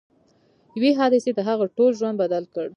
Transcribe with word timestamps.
یوې 0.77 0.91
حادثې 0.99 1.31
د 1.35 1.39
هغه 1.49 1.65
ټول 1.77 1.91
ژوند 1.99 2.15
بدل 2.23 2.43
کړ 2.53 2.67